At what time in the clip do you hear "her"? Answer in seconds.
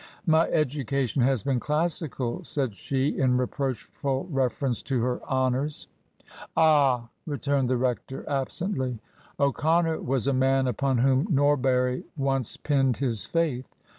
5.03-5.21